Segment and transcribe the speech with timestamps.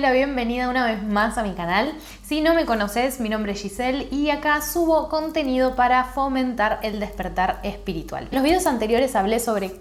[0.00, 1.94] la bienvenida una vez más a mi canal.
[2.22, 7.00] Si no me conoces, mi nombre es Giselle y acá subo contenido para fomentar el
[7.00, 8.28] despertar espiritual.
[8.30, 9.80] En los videos anteriores hablé sobre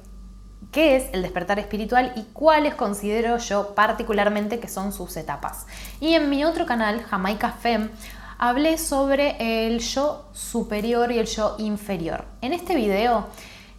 [0.71, 5.66] qué es el despertar espiritual y cuáles considero yo particularmente que son sus etapas.
[5.99, 7.90] Y en mi otro canal, Jamaica Fem,
[8.38, 12.26] hablé sobre el yo superior y el yo inferior.
[12.41, 13.27] En este video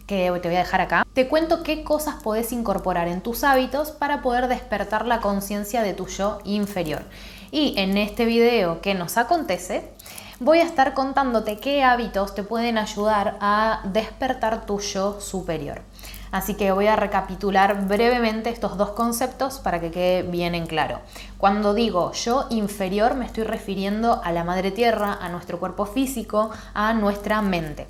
[0.07, 3.91] que te voy a dejar acá, te cuento qué cosas podés incorporar en tus hábitos
[3.91, 7.03] para poder despertar la conciencia de tu yo inferior.
[7.51, 9.91] Y en este video que nos acontece,
[10.39, 15.81] voy a estar contándote qué hábitos te pueden ayudar a despertar tu yo superior.
[16.31, 20.99] Así que voy a recapitular brevemente estos dos conceptos para que quede bien en claro.
[21.37, 26.49] Cuando digo yo inferior me estoy refiriendo a la madre tierra, a nuestro cuerpo físico,
[26.73, 27.87] a nuestra mente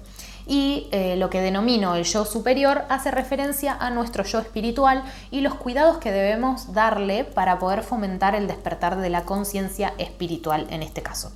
[0.47, 5.41] y eh, lo que denomino el yo superior hace referencia a nuestro yo espiritual y
[5.41, 10.83] los cuidados que debemos darle para poder fomentar el despertar de la conciencia espiritual en
[10.83, 11.31] este caso.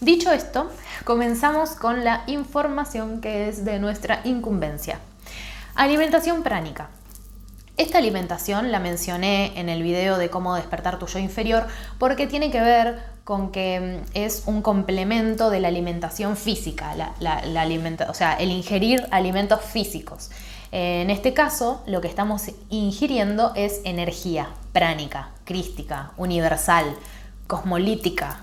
[0.00, 0.70] Dicho esto,
[1.04, 5.00] comenzamos con la información que es de nuestra incumbencia.
[5.74, 6.90] Alimentación pránica.
[7.76, 11.66] Esta alimentación la mencioné en el video de cómo despertar tu yo inferior
[11.98, 16.94] porque tiene que ver con que mm, es un complemento de la alimentación física,
[18.08, 20.30] o sea, el ingerir alimentos físicos.
[20.72, 26.96] En este caso, lo que estamos ingiriendo es energía pránica, crística, universal,
[27.46, 28.42] cosmolítica.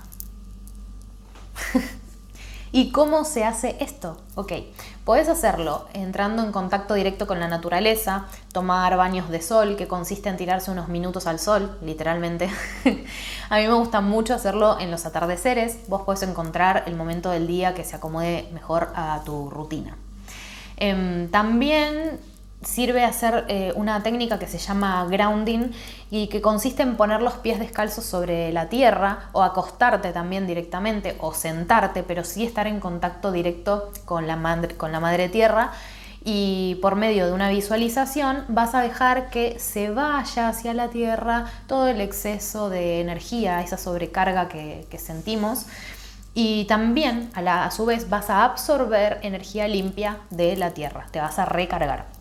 [2.72, 4.20] ¿Y cómo se hace esto?
[4.34, 4.52] Ok,
[5.04, 10.28] podés hacerlo entrando en contacto directo con la naturaleza, tomar baños de sol, que consiste
[10.28, 12.50] en tirarse unos minutos al sol, literalmente.
[13.50, 15.88] a mí me gusta mucho hacerlo en los atardeceres.
[15.88, 19.96] Vos podés encontrar el momento del día que se acomode mejor a tu rutina.
[20.76, 22.18] Em, también
[22.64, 25.70] sirve hacer eh, una técnica que se llama grounding
[26.10, 31.16] y que consiste en poner los pies descalzos sobre la tierra o acostarte también directamente
[31.20, 35.72] o sentarte, pero sí estar en contacto directo con la madre, con la madre tierra
[36.24, 41.44] y por medio de una visualización vas a dejar que se vaya hacia la tierra
[41.66, 45.66] todo el exceso de energía, esa sobrecarga que, sentimos.
[46.32, 51.20] Y también a, a su vez vas a absorber energía limpia de la tierra, te
[51.20, 52.13] vas a recargar.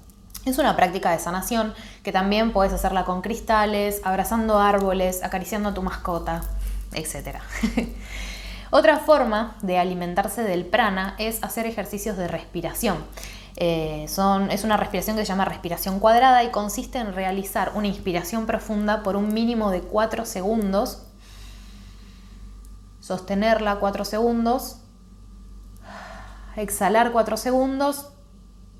[0.45, 1.73] Es una práctica de sanación
[2.03, 6.41] que también puedes hacerla con cristales, abrazando árboles, acariciando a tu mascota,
[6.91, 7.37] etc.
[8.69, 12.97] Otra forma de alimentarse del prana es hacer ejercicios de respiración.
[13.55, 18.45] Eh, es una respiración que se llama respiración cuadrada y consiste en realizar una inspiración
[18.45, 21.05] profunda por un mínimo de 4 segundos,
[22.99, 24.81] sostenerla 4 segundos,
[26.57, 28.09] exhalar 4 segundos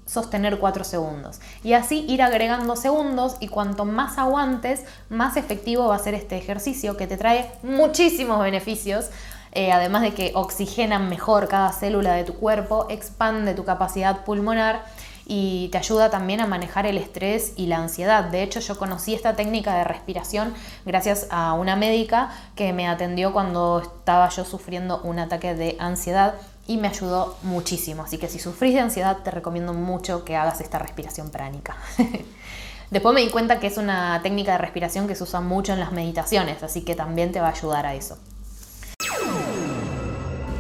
[0.06, 1.40] sostener 4 segundos.
[1.64, 6.38] Y así ir agregando segundos y cuanto más aguantes, más efectivo va a ser este
[6.38, 9.10] ejercicio que te trae muchísimos beneficios.
[9.56, 14.84] Eh, además de que oxigenan mejor cada célula de tu cuerpo, expande tu capacidad pulmonar
[15.26, 18.26] y te ayuda también a manejar el estrés y la ansiedad.
[18.26, 20.54] De hecho, yo conocí esta técnica de respiración
[20.86, 26.36] gracias a una médica que me atendió cuando estaba yo sufriendo un ataque de ansiedad
[26.68, 28.04] y me ayudó muchísimo.
[28.04, 31.76] Así que si sufrís de ansiedad, te recomiendo mucho que hagas esta respiración pránica.
[32.92, 35.80] Después me di cuenta que es una técnica de respiración que se usa mucho en
[35.80, 38.18] las meditaciones, así que también te va a ayudar a eso.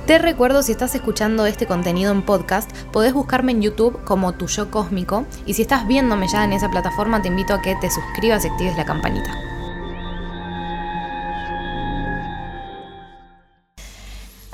[0.07, 4.47] Te recuerdo, si estás escuchando este contenido en podcast, podés buscarme en YouTube como Tu
[4.47, 7.89] Yo Cósmico y si estás viéndome ya en esa plataforma, te invito a que te
[7.89, 9.42] suscribas y actives la campanita.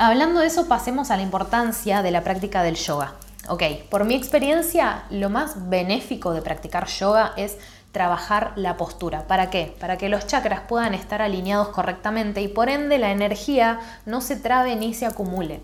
[0.02, 3.16] Hablando de eso, pasemos a la importancia de la práctica del yoga.
[3.50, 7.58] Ok, por mi experiencia, lo más benéfico de practicar yoga es
[7.92, 9.28] trabajar la postura.
[9.28, 9.76] ¿Para qué?
[9.78, 14.38] Para que los chakras puedan estar alineados correctamente y por ende la energía no se
[14.38, 15.60] trabe ni se acumule.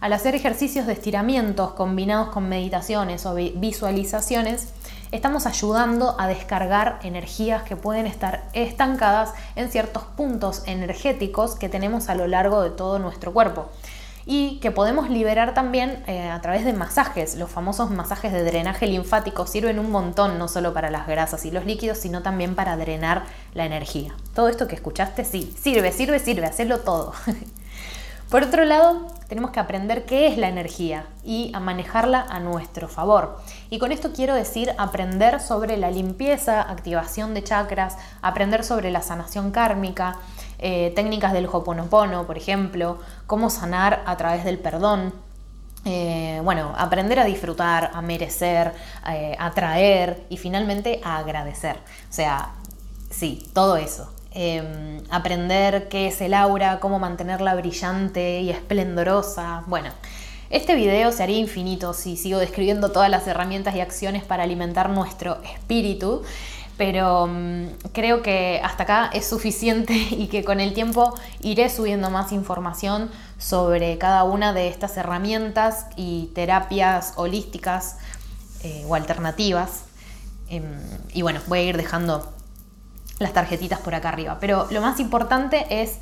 [0.00, 4.72] Al hacer ejercicios de estiramientos combinados con meditaciones o visualizaciones,
[5.12, 12.08] estamos ayudando a descargar energías que pueden estar estancadas en ciertos puntos energéticos que tenemos
[12.08, 13.70] a lo largo de todo nuestro cuerpo
[14.28, 17.36] y que podemos liberar también eh, a través de masajes.
[17.36, 21.52] Los famosos masajes de drenaje linfático sirven un montón, no solo para las grasas y
[21.52, 23.22] los líquidos, sino también para drenar
[23.54, 24.14] la energía.
[24.34, 27.12] Todo esto que escuchaste, sí, sirve, sirve, sirve, hacerlo todo.
[28.30, 32.88] Por otro lado, tenemos que aprender qué es la energía y a manejarla a nuestro
[32.88, 33.38] favor.
[33.70, 39.02] Y con esto quiero decir aprender sobre la limpieza, activación de chakras, aprender sobre la
[39.02, 40.16] sanación kármica,
[40.58, 45.12] eh, técnicas del Hoponopono, por ejemplo, cómo sanar a través del perdón.
[45.84, 48.72] Eh, bueno, aprender a disfrutar, a merecer,
[49.08, 51.76] eh, a atraer y finalmente a agradecer.
[51.76, 52.54] O sea,
[53.10, 54.15] sí, todo eso.
[54.38, 59.64] Em, aprender qué es el aura, cómo mantenerla brillante y esplendorosa.
[59.66, 59.88] Bueno,
[60.50, 64.90] este video se haría infinito si sigo describiendo todas las herramientas y acciones para alimentar
[64.90, 66.22] nuestro espíritu,
[66.76, 72.10] pero mm, creo que hasta acá es suficiente y que con el tiempo iré subiendo
[72.10, 77.96] más información sobre cada una de estas herramientas y terapias holísticas
[78.62, 79.84] eh, o alternativas.
[80.50, 80.64] Em,
[81.14, 82.35] y bueno, voy a ir dejando
[83.18, 84.38] las tarjetitas por acá arriba.
[84.40, 85.98] Pero lo más importante es,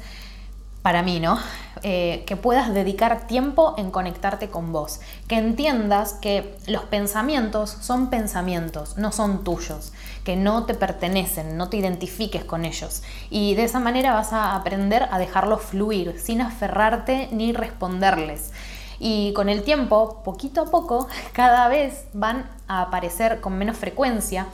[0.83, 1.39] para mí, ¿no?
[1.83, 5.01] Eh, que puedas dedicar tiempo en conectarte con vos.
[5.29, 9.93] Que entiendas que los pensamientos son pensamientos, no son tuyos.
[10.25, 13.03] Que no te pertenecen, no te identifiques con ellos.
[13.31, 18.53] Y de esa manera vas a aprender a dejarlos fluir, sin aferrarte ni responderles.
[18.99, 24.49] Y con el tiempo, poquito a poco, cada vez van a aparecer con menos frecuencia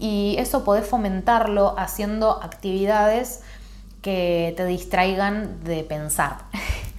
[0.00, 3.42] y eso podés fomentarlo haciendo actividades
[4.02, 6.38] que te distraigan de pensar.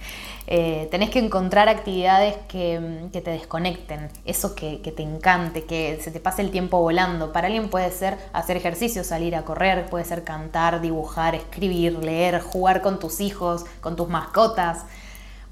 [0.48, 6.10] Eh, tenés que encontrar actividades que, te desconecten, eso que, que, te encante, que se
[6.10, 7.32] te pase el tiempo volando.
[7.32, 12.42] Para alguien puede ser hacer ejercicio, salir a correr, puede ser cantar, dibujar, escribir, leer,
[12.42, 14.84] jugar con tus hijos, con tus mascotas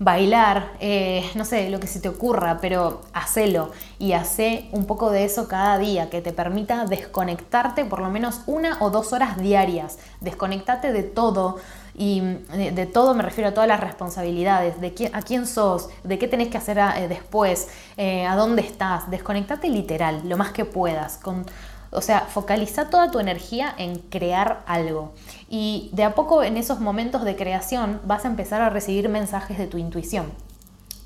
[0.00, 5.10] bailar, eh, no sé, lo que se te ocurra, pero hacelo y hace un poco
[5.10, 9.36] de eso cada día que te permita desconectarte por lo menos una o dos horas
[9.36, 9.98] diarias.
[10.20, 11.58] Desconectate de todo
[11.94, 16.18] y de, todo me refiero a todas las responsabilidades, de quién, a quién sos, de
[16.18, 17.68] qué tenés que hacer eh, después,
[17.98, 19.10] eh, a dónde estás.
[19.10, 21.44] Desconectate literal, lo más que puedas, con
[21.90, 25.12] o sea, focaliza toda tu energía en crear algo.
[25.48, 29.58] Y de a poco en esos momentos de creación vas a empezar a recibir mensajes
[29.58, 30.32] de tu intuición.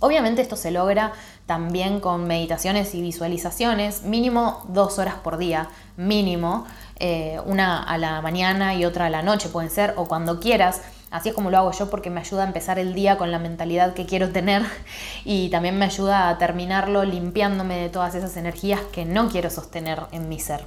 [0.01, 1.13] Obviamente esto se logra
[1.47, 6.67] también con meditaciones y visualizaciones, mínimo dos horas por día, mínimo,
[6.97, 10.83] eh, una a la mañana y otra a la noche pueden ser, o cuando quieras.
[11.15, 13.39] Así es como lo hago yo porque me ayuda a empezar el día con la
[13.39, 14.63] mentalidad que quiero tener
[15.25, 20.01] y también me ayuda a terminarlo limpiándome de todas esas energías que no quiero sostener
[20.11, 20.67] en mi ser.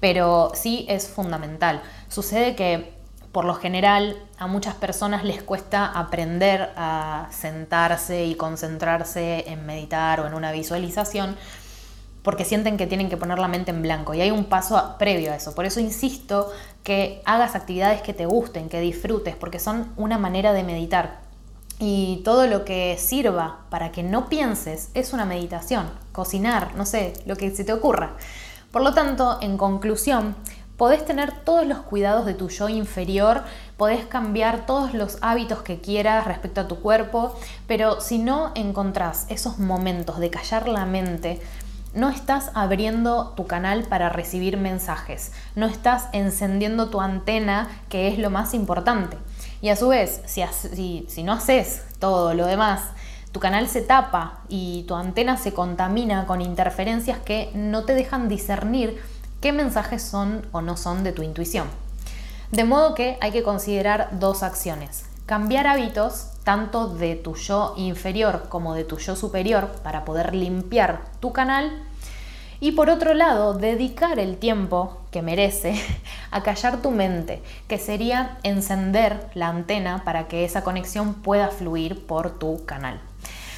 [0.00, 1.82] Pero sí es fundamental.
[2.08, 2.94] Sucede que
[3.30, 10.20] por lo general a muchas personas les cuesta aprender a sentarse y concentrarse en meditar
[10.20, 11.36] o en una visualización
[12.24, 15.30] porque sienten que tienen que poner la mente en blanco y hay un paso previo
[15.30, 15.54] a eso.
[15.54, 16.50] Por eso insisto
[16.82, 21.20] que hagas actividades que te gusten, que disfrutes, porque son una manera de meditar.
[21.78, 27.12] Y todo lo que sirva para que no pienses es una meditación, cocinar, no sé,
[27.26, 28.16] lo que se te ocurra.
[28.72, 30.34] Por lo tanto, en conclusión,
[30.78, 33.42] podés tener todos los cuidados de tu yo inferior,
[33.76, 39.26] podés cambiar todos los hábitos que quieras respecto a tu cuerpo, pero si no encontrás
[39.28, 41.42] esos momentos de callar la mente,
[41.94, 48.18] no estás abriendo tu canal para recibir mensajes, no estás encendiendo tu antena, que es
[48.18, 49.16] lo más importante.
[49.62, 52.82] Y a su vez, si, si, no haces todo lo demás,
[53.32, 58.28] tu canal se tapa y tu antena se contamina con interferencias que no te dejan
[58.28, 59.00] discernir
[59.40, 61.68] qué mensajes son o no son de tu intuición.
[62.50, 65.06] De modo que hay que considerar dos acciones.
[65.26, 71.00] Cambiar hábitos tanto de tu yo inferior como de tu yo superior para poder limpiar
[71.20, 71.82] tu canal
[72.60, 75.80] y por otro lado dedicar el tiempo que merece
[76.30, 82.06] a callar tu mente, que sería encender la antena para que esa conexión pueda fluir
[82.06, 83.00] por tu canal.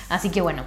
[0.08, 0.64] Así que bueno,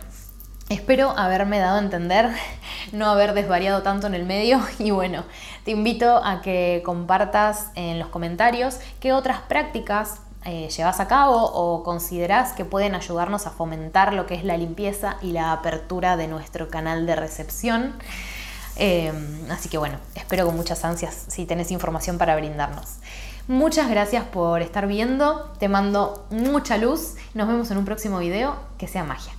[0.69, 2.29] Espero haberme dado a entender,
[2.91, 5.23] no haber desvariado tanto en el medio y bueno,
[5.65, 11.43] te invito a que compartas en los comentarios qué otras prácticas eh, llevas a cabo
[11.43, 16.17] o considerás que pueden ayudarnos a fomentar lo que es la limpieza y la apertura
[16.17, 17.93] de nuestro canal de recepción.
[18.77, 19.11] Eh,
[19.49, 22.95] así que bueno, espero con muchas ansias si tenés información para brindarnos.
[23.47, 28.55] Muchas gracias por estar viendo, te mando mucha luz, nos vemos en un próximo video,
[28.77, 29.38] que sea magia.